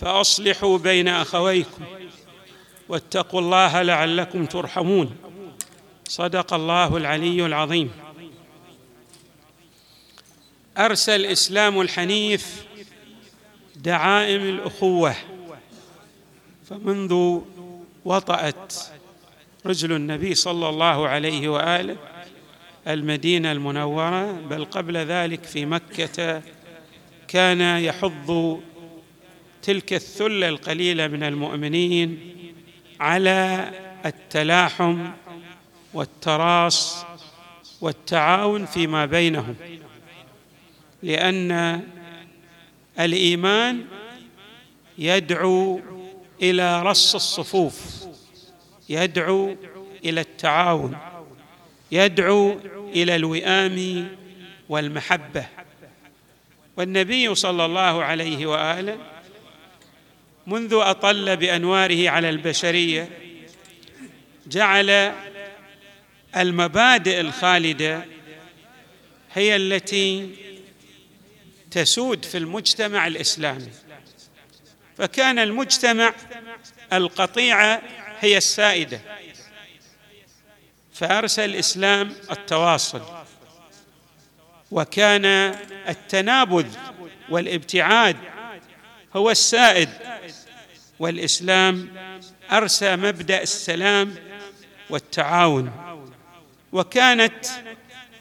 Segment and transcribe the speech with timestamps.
[0.00, 1.84] فأصلحوا بين أخويكم
[2.88, 5.16] واتقوا الله لعلكم ترحمون.
[6.08, 7.90] صدق الله العلي العظيم.
[10.78, 12.66] أرسى الإسلام الحنيف
[13.76, 15.14] دعائم الأخوة
[16.70, 17.40] فمنذ
[18.04, 18.74] وطأت
[19.66, 21.96] رجل النبي صلى الله عليه وآله
[22.88, 26.42] المدينة المنورة بل قبل ذلك في مكة
[27.28, 28.60] كان يحض
[29.62, 32.18] تلك الثلة القليلة من المؤمنين
[33.00, 33.70] على
[34.06, 35.10] التلاحم
[35.94, 37.06] والتراص
[37.80, 39.54] والتعاون فيما بينهم
[41.02, 41.82] لأن
[43.00, 43.84] الإيمان
[44.98, 45.80] يدعو
[46.42, 48.06] إلى رص الصفوف
[48.88, 49.56] يدعو
[50.04, 50.98] إلى التعاون
[51.92, 52.58] يدعو
[52.94, 54.08] إلى الوئام
[54.68, 55.46] والمحبة.
[56.76, 59.15] والنبي صلى الله عليه وآله
[60.46, 63.08] منذ أطل بأنواره على البشرية
[64.46, 65.14] جعل
[66.36, 68.04] المبادئ الخالدة
[69.34, 70.30] هي التي
[71.70, 73.70] تسود في المجتمع الإسلامي.
[74.98, 76.14] فكان المجتمع
[76.92, 77.82] القطيعه
[78.20, 79.00] هي السائدة.
[80.92, 83.02] فارسى الإسلام التواصل
[84.70, 85.24] وكان
[85.88, 86.66] التنابذ
[87.28, 88.16] والابتعاد
[89.16, 89.88] هو السائد
[90.98, 91.88] والإسلام
[92.52, 94.14] أرسى مبدأ السلام
[94.90, 95.72] والتعاون
[96.72, 97.46] وكانت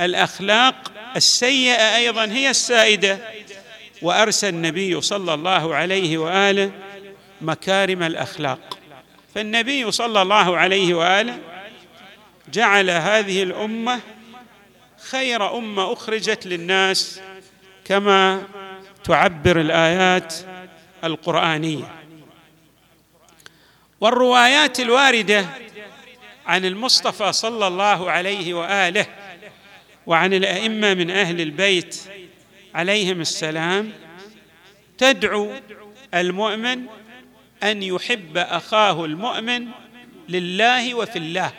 [0.00, 3.18] الأخلاق السيئة أيضا هي السائدة
[4.02, 6.70] وأرسى النبي صلى الله عليه وآله
[7.40, 8.78] مكارم الأخلاق.
[9.34, 11.38] فالنبي صلى الله عليه وآله
[12.52, 14.00] جعل هذه الأمة
[15.10, 17.20] خير أمة أخرجت للناس
[17.84, 18.42] كما
[19.04, 20.34] تعبر الآيات
[21.04, 21.99] القرآنية.
[24.00, 25.46] والروايات الواردة
[26.46, 29.06] عن المصطفى صلى الله عليه وآله
[30.06, 32.00] وعن الأئمة من أهل البيت
[32.74, 33.92] عليهم السلام
[34.98, 35.52] تدعو
[36.14, 36.86] المؤمن
[37.62, 39.68] أن يحب أخاه المؤمن
[40.28, 41.52] لله وفي الله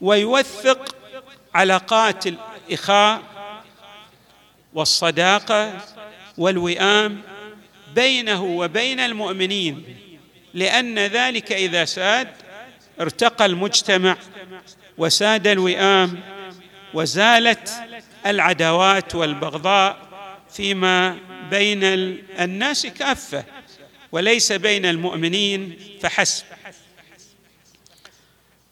[0.00, 0.96] ويوثق
[1.54, 3.22] علاقات الإخاء
[4.74, 5.80] والصداقة
[6.38, 7.22] والوئام
[7.94, 10.03] بينه وبين المؤمنين.
[10.54, 12.28] لأن ذلك إذا ساد
[13.00, 14.16] ارتقى المجتمع
[14.98, 16.20] وساد الوئام
[16.94, 17.70] وزالت
[18.26, 19.98] العداوات والبغضاء
[20.50, 21.18] فيما
[21.50, 21.84] بين
[22.40, 23.44] الناس كافة
[24.12, 26.44] وليس بين المؤمنين فحسب.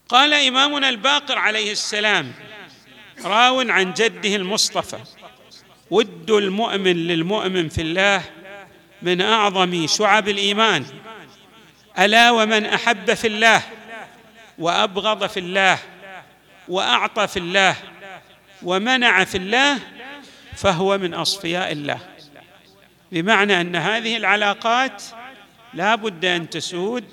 [0.08, 2.32] قال إمامنا الباقر عليه السلام
[3.24, 4.98] راو عن جده المصطفى
[5.90, 8.22] ود المؤمن للمؤمن في الله
[9.02, 10.84] من أعظم شعب الإيمان
[11.98, 13.62] ألا ومن أحب في الله
[14.58, 15.78] وأبغض في الله
[16.68, 17.76] وأعطى في الله
[18.62, 19.78] ومنع في الله
[20.56, 21.98] فهو من أصفياء الله.
[23.12, 25.02] بمعنى أن هذه العلاقات
[25.74, 27.04] لا بد أن تسود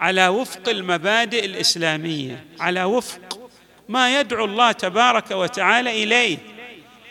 [0.00, 3.50] على وفق المبادئ الإسلامية على وفق
[3.88, 6.38] ما يدعو الله تبارك وتعالى إليه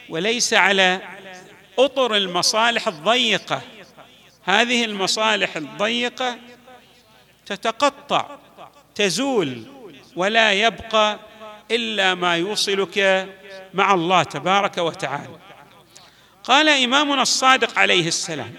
[0.09, 1.01] وليس على
[1.79, 3.61] أطر المصالح الضيقة.
[4.43, 6.37] هذه المصالح الضيقة
[7.45, 8.37] تتقطع
[8.95, 9.63] تزول
[10.15, 11.19] ولا يبقى
[11.71, 13.27] إلا ما يوصلك
[13.73, 15.37] مع الله تبارك وتعالى.
[16.43, 18.53] قال إمامنا الصادق عليه السلام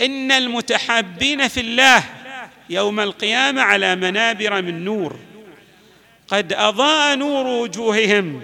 [0.00, 2.04] إن المتحابين في الله
[2.70, 5.18] يوم القيامة على منابر من نور
[6.28, 8.42] قد أضاء نور وجوههم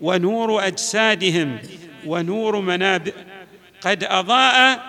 [0.00, 1.58] ونور أجسادهم
[2.06, 3.12] ونور منابر
[3.80, 4.82] قد أضاء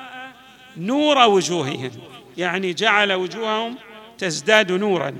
[0.78, 1.92] نور وجوههم.
[2.38, 3.78] يعني جعل وجوههم
[4.18, 5.16] تزداد نورا.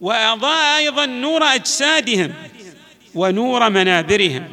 [0.00, 2.34] وأضاء أيضا نور أجسادهم
[3.14, 4.48] ونور منابرهم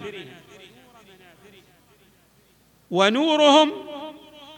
[2.92, 3.72] ونورهم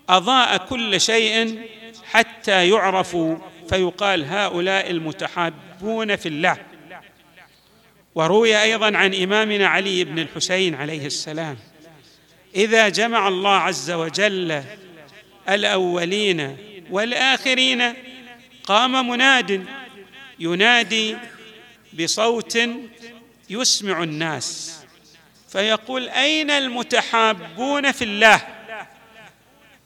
[0.10, 1.62] أضاء كل شيء
[2.04, 3.38] حتى يعرفوا
[3.70, 6.58] فيقال هؤلاء المتحابون في الله.
[8.16, 11.58] وروي أيضا عن إمامنا علي بن الحسين عليه السلام
[12.56, 14.64] إذا جمع الله عز وجل
[15.50, 16.58] الأولين
[16.90, 17.94] والآخرين.
[18.64, 19.66] قام مناد
[20.40, 21.18] ينادي
[22.00, 22.60] بصوت
[23.50, 24.78] يسمع الناس
[25.50, 28.42] فيقول أين المتحابون في الله؟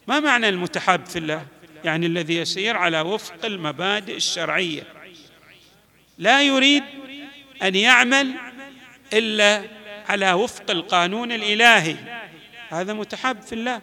[0.08, 1.46] ما معنى المتحاب في الله؟
[1.84, 4.84] يعني الذي يسير على وفق المبادئ الشرعية.
[6.18, 6.84] لا يريد
[7.64, 8.32] أن يعمل
[9.14, 9.64] إلا
[10.10, 11.96] على وفق القانون الإلهي.
[12.70, 13.82] هذا متحاب في الله.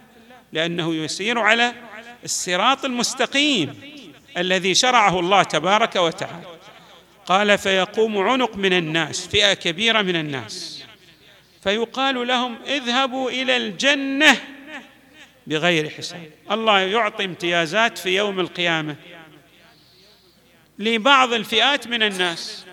[0.52, 1.72] لأنه يسير على
[2.24, 3.80] الصراط المستقيم
[4.36, 6.58] الذي شرعه الله تبارك وتعالى.
[7.26, 10.84] قال فيقوم عنق من الناس فئة كبيرة من الناس.
[11.62, 14.36] فيقال لهم اذهبوا إلى الجنة
[15.46, 16.30] بغير حساب.
[16.50, 18.96] الله يعطي امتيازات في يوم القيامة
[20.78, 22.66] لبعض الفئات من الناس.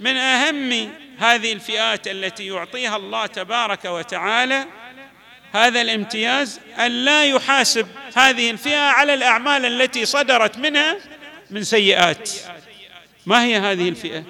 [0.00, 4.66] من أهم هذه الفئات التي يعطيها الله تبارك وتعالى
[5.52, 10.96] هذا الامتياز أن لا يحاسب هذه الفئة على الأعمال التي صدرت منها
[11.50, 12.30] من سيئات.
[13.26, 14.24] ما هي هذه الفئة؟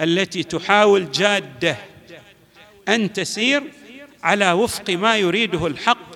[0.00, 1.76] التي تحاول جادة
[2.88, 3.62] أن تسير
[4.22, 6.14] على وفق ما يريده الحق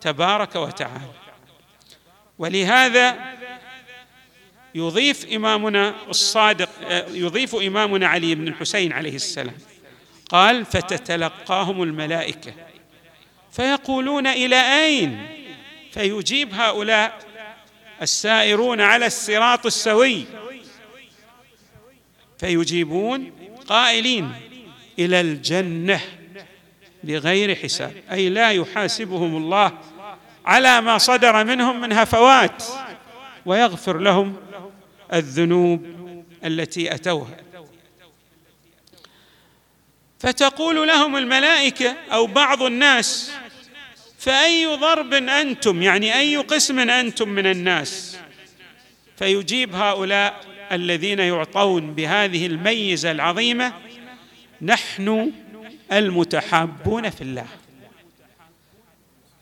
[0.00, 1.10] تبارك وتعالى.
[2.38, 3.32] ولهذا
[4.74, 6.68] يضيف إمامنا الصادق
[7.10, 9.54] يضيف إمامنا علي بن الحسين عليه السلام
[10.30, 12.54] قال فتتلقاهم الملائكة.
[13.52, 15.26] فيقولون إلى أين؟
[15.92, 17.18] فيجيب هؤلاء
[18.02, 20.24] السائرون على الصراط السوي.
[22.38, 23.32] فيجيبون
[23.66, 24.32] قائلين
[24.98, 26.00] إلى الجنة
[27.04, 29.78] بغير حساب أي لا يحاسبهم الله
[30.44, 32.64] على ما صدر منهم من هفوات
[33.46, 34.36] ويغفر لهم
[35.12, 35.86] الذنوب
[36.44, 37.36] التي أتوها.
[40.18, 43.32] فتقول لهم الملائكة أو بعض الناس
[44.22, 48.18] فأي ضرب أنتم يعني أي قسم أنتم من الناس؟
[49.16, 50.40] فيجيب هؤلاء
[50.72, 53.72] الذين يعطون بهذه الميزة العظيمة
[54.60, 55.32] نحن
[55.92, 57.46] المتحابون في الله.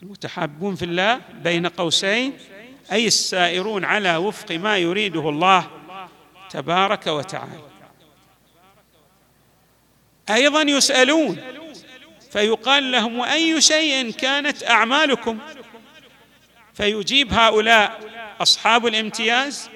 [0.03, 2.33] المتحابون في الله بين قوسين
[2.93, 5.71] أي السائرون على وفق ما يريده الله
[6.51, 7.63] تبارك وتعالى.
[10.31, 11.60] أيضا يسألون
[12.31, 15.39] فيقال لهم واي شيء كانت أعمالكم؟
[16.75, 18.01] فيجيب هؤلاء
[18.41, 19.71] أصحاب الامتياز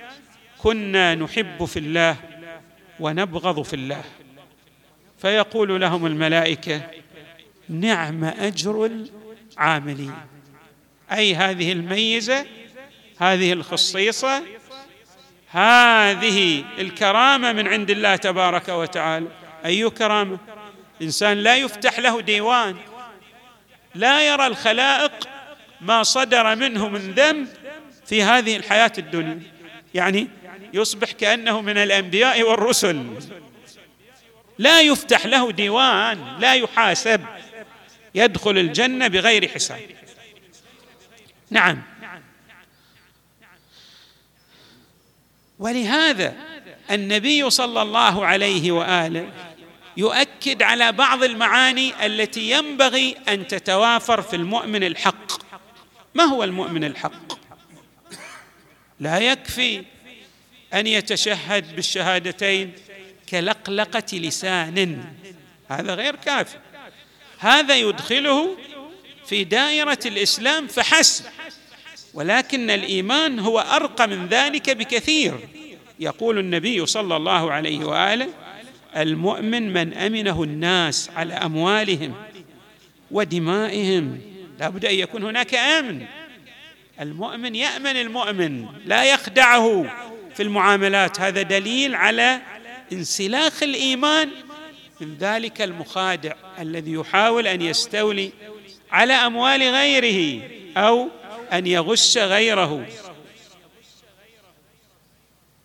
[0.58, 2.16] كنا نحب في الله
[3.00, 4.04] ونبغض في الله.
[5.18, 6.82] فيقول لهم الملائكة
[7.68, 8.90] نعم أجر
[9.56, 10.14] العاملين.
[11.12, 12.46] أي هذه الميزة
[13.18, 14.42] هذه الخصيصة
[15.50, 19.28] هذه الكرامة من عند الله تبارك وتعالى.
[19.64, 20.38] أي كرامة؟
[21.02, 22.76] إنسان لا يفتح له ديوان
[23.94, 25.28] لا يرى الخلائق
[25.80, 27.48] ما صدر منه من ذنب
[28.06, 29.42] في هذه الحياة الدنيا.
[29.94, 30.28] يعني
[30.72, 33.06] يصبح كأنه من الأنبياء والرسل.
[34.58, 37.24] لا يفتح له ديوان لا يحاسب
[38.14, 39.80] يدخل الجنة بغير حساب.
[41.50, 41.82] نعم.
[45.58, 46.34] ولهذا
[46.90, 49.32] النبي صلى الله عليه وآله
[49.96, 55.32] يؤكد على بعض المعاني التي ينبغي أن تتوافر في المؤمن الحق.
[56.14, 57.32] ما هو المؤمن الحق؟
[59.00, 59.84] لا يكفي
[60.74, 62.72] أن يتشهد بالشهادتين
[63.28, 65.04] كلقلقة لسان.
[65.68, 66.58] هذا غير كافي.
[67.38, 68.56] هذا يدخله
[69.26, 71.24] في دائرة الإسلام فحسب.
[72.14, 75.48] ولكن الإيمان هو أرقى من ذلك بكثير.
[76.00, 78.28] يقول النبي صلى الله عليه وآله
[78.96, 82.14] المؤمن من أمنه الناس على أموالهم
[83.10, 84.20] ودمائهم
[84.60, 86.06] لا بد أن يكون هناك أمن.
[87.00, 89.86] المؤمن يأمن المؤمن لا يخدعه.
[90.34, 92.40] في المعاملات هذا دليل على
[92.92, 94.30] انسلاخ الإيمان.
[95.00, 98.32] من ذلك المخادع الذي يحاول أن يستولي
[98.90, 100.42] على أموال غيره
[100.76, 101.08] أو
[101.52, 102.86] أن يغش غيره.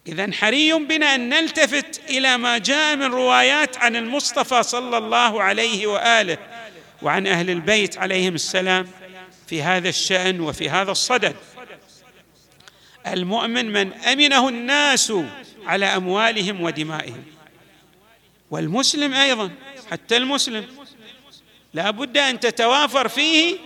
[0.08, 5.88] اذا حري بنا أن نلتفت إلى ما جاء من روايات عن المصطفى صلى الله عليه
[5.88, 6.38] وآله
[7.02, 8.88] وعن أهل البيت عليهم السلام
[9.48, 11.36] في هذا الشأن وفي هذا الصدد.
[13.08, 15.14] المؤمن من أمنه الناس
[15.66, 17.24] على أموالهم ودمائهم
[18.52, 19.52] والمسلم أيضا
[19.92, 20.66] حتى المسلم.
[21.74, 23.58] لا بد أن تتوافر فيه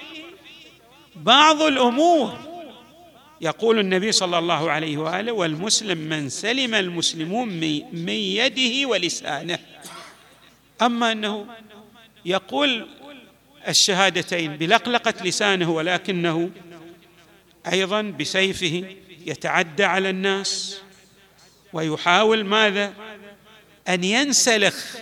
[1.15, 2.52] بعض الأمور.
[3.43, 7.47] يقول النبي صلى الله عليه وآله والمسلم من سلم المسلمون
[7.93, 9.59] من يده ولسانه.
[10.81, 11.45] أما أنه
[12.25, 12.87] يقول
[13.67, 16.49] الشهادتين بلقلقة لسانه ولكنه
[17.71, 18.83] أيضا بسيفه
[19.25, 20.77] يتعدى على الناس
[21.73, 22.93] ويحاول ماذا؟
[23.87, 24.95] أن ينسلخ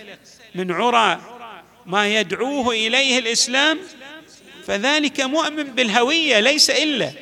[0.54, 1.20] من عرى
[1.86, 3.78] ما يدعوه إليه الإسلام
[4.64, 7.12] فذلك مؤمن بالهوية ليس إلا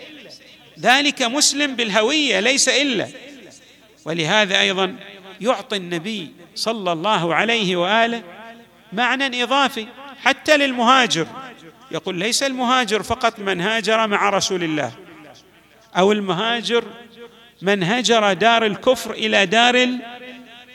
[0.80, 3.08] ذلك مسلم بالهوية ليس إلا.
[4.04, 4.96] ولهذا أيضا
[5.40, 8.22] يعطي النبي صلى الله عليه وآله
[8.92, 9.86] معنى إضافي
[10.22, 11.26] حتى للمهاجر.
[11.90, 14.92] يقول ليس المهاجر فقط من هاجر مع رسول الله
[15.96, 16.84] أو المهاجر
[17.62, 19.74] من هجر دار الكفر إلى دار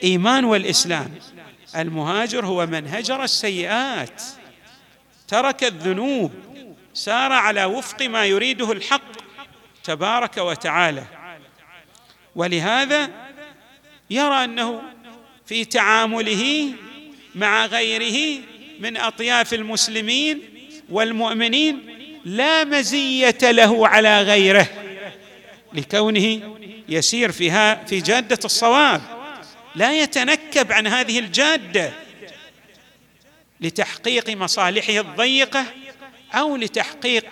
[0.03, 1.11] الإيمان والإسلام.
[1.75, 4.23] المهاجر هو من هجر السيئات
[5.27, 6.31] ترك الذنوب
[6.93, 9.24] سار على وفق ما يريده الحق
[9.85, 11.03] تبارك وتعالى.
[12.35, 13.09] ولهذا
[14.09, 14.81] يرى أنه
[15.45, 16.73] في تعامله
[17.35, 18.41] مع غيره
[18.79, 20.41] من أطياف المسلمين
[20.89, 24.67] والمؤمنين لا مزية له على غيره
[25.73, 26.57] لكونه
[26.89, 29.01] يسير فيها في جادة الصواب.
[29.75, 31.93] لا يتنكب عن هذه الجادة
[33.61, 35.65] لتحقيق مصالحه الضيقة
[36.33, 37.25] أو لتحقيق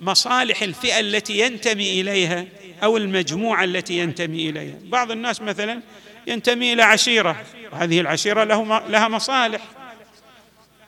[0.00, 2.46] مصالح الفئة التي ينتمي إليها
[2.82, 4.74] أو المجموعة التي ينتمي إليها.
[4.82, 5.80] بعض الناس مثلا
[6.26, 9.60] ينتمي إلى عشيرة وهذه العشيرة له لها مصالح.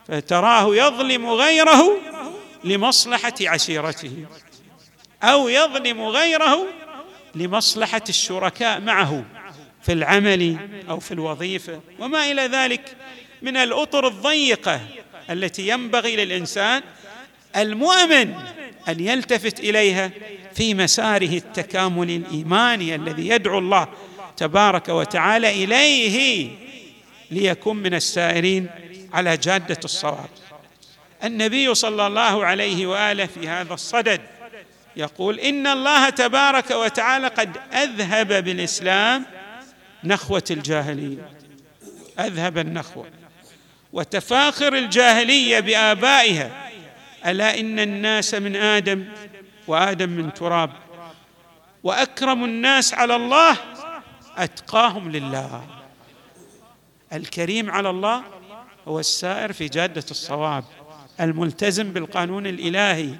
[0.08, 1.98] فتراه يظلم غيره
[2.64, 4.24] لمصلحة عشيرته
[5.22, 6.66] أو يظلم غيره
[7.34, 9.24] لمصلحة الشركاء معه
[9.82, 10.56] في العمل
[10.88, 11.80] أو في الوظيفة.
[11.98, 12.96] وما إلى ذلك
[13.42, 14.80] من الأطر الضيقة
[15.30, 16.82] التي ينبغي للإنسان
[17.56, 18.34] المؤمن
[18.88, 20.10] أن يلتفت إليها
[20.54, 23.88] في مساره التكامل الإيماني الذي يدعو الله
[24.36, 26.50] تبارك وتعالى إليه
[27.30, 28.68] ليكون من السائرين
[29.12, 30.28] على جادة الصواب.
[31.24, 34.20] النبي صلى الله عليه وآله في هذا الصدد
[34.96, 39.26] يقول إن الله تبارك وتعالى قد أذهب بالإسلام
[40.04, 41.30] نخوة الجاهلية.
[42.20, 43.06] أذهب النخوة.
[43.92, 46.65] وتفاخر الجاهلية بآبائها
[47.26, 49.04] ألا إن الناس من آدم
[49.66, 50.70] وآدم من تراب
[51.82, 53.56] وأكرم الناس على الله
[54.36, 55.64] أتقاهم لله.
[57.12, 58.22] الكريم على الله
[58.88, 60.64] هو السائر في جادة الصواب
[61.20, 63.10] الملتزم بالقانون الإلهي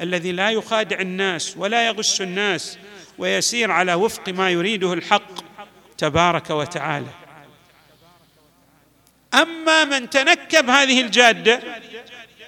[0.00, 2.78] الذي لا يخادع الناس ولا يغش الناس
[3.18, 5.32] ويسير على وفق ما يريده الحق
[5.98, 7.06] تبارك وتعالى.
[9.34, 11.60] أما من تنكب هذه الجادة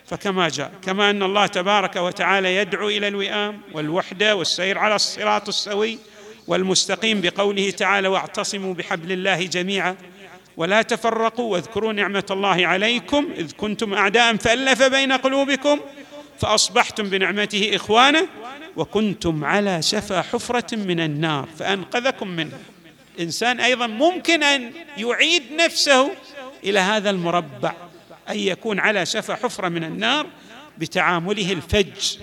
[0.06, 5.98] فكما جاء كما أن الله تبارك وتعالى يدعو إلى الوئام والوحدة والسير على الصراط السوي
[6.46, 9.96] والمستقيم بقوله تعالى واعتصموا بحبل الله جميعا
[10.56, 15.80] ولا تفرقوا واذكروا نعمة الله عليكم إذ كنتم أعداء فألف بين قلوبكم
[16.40, 18.26] فأصبحتم بنعمته إخوانا
[18.76, 22.58] وكنتم على شفا حفرة من النار فأنقذكم منها.
[23.18, 26.10] الانسان أيضا ممكن أن يعيد نفسه
[26.64, 27.72] إلى هذا المربع.
[28.30, 30.26] أن يكون على شفا حفرة من النار
[30.78, 32.18] بتعامله الفج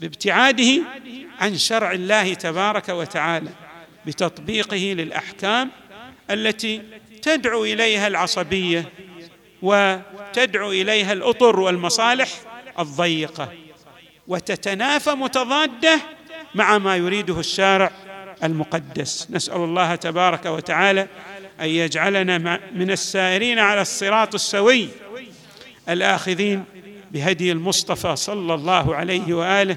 [0.00, 0.82] بابتعاده
[1.40, 3.50] عن شرع الله تبارك وتعالى
[4.06, 5.70] بتطبيقه للأحكام
[6.30, 6.82] التي
[7.22, 8.88] تدعو إليها العصبية
[9.62, 12.28] وتدعو إليها الأطر والمصالح
[12.78, 13.52] الضيقة.
[14.28, 16.00] وتتنافى متضادة
[16.54, 17.92] مع ما يريده الشارع
[18.44, 19.26] المقدس.
[19.30, 21.08] نسأل الله تبارك وتعالى
[21.60, 24.88] أن يجعلنا من السائرين على الصراط السوي
[25.88, 26.64] الآخذين
[27.12, 29.76] بهدي المصطفى صلى الله عليه وآله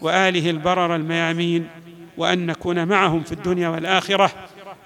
[0.00, 1.68] وآله البرر الميامين
[2.16, 4.32] وأن نكون معهم في الدنيا والآخرة.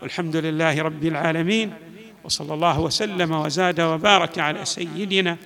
[0.03, 1.73] والحمد لله رب العالمين
[2.25, 5.37] وصلى الله وسلم وزاد وبارك على سيدنا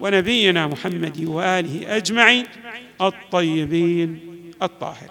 [0.00, 2.46] ونبينا محمد وآله أجمعين
[3.00, 4.20] الطيبين
[4.62, 5.08] الطاهرين.